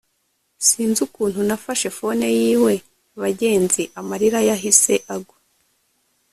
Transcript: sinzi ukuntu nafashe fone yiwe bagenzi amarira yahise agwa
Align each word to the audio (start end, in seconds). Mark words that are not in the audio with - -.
sinzi 0.67 0.99
ukuntu 1.07 1.39
nafashe 1.47 1.87
fone 1.97 2.27
yiwe 2.39 2.73
bagenzi 3.21 3.83
amarira 3.99 4.39
yahise 4.49 4.93
agwa 5.13 5.37